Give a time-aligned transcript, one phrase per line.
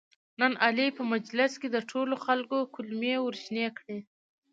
[0.39, 3.99] نن علي په مجلس کې د ټولو خلکو کولمې ورشنې کړلې.